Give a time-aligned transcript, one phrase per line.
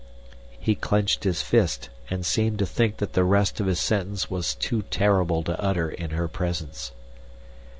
[0.59, 4.55] He clenched his fist and seemed to think that the rest of his sentence was
[4.55, 6.91] too terrible to utter in her presence.